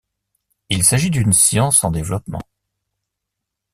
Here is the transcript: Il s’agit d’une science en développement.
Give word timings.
Il 0.69 0.83
s’agit 0.83 1.11
d’une 1.11 1.31
science 1.31 1.83
en 1.83 1.91
développement. 1.91 2.41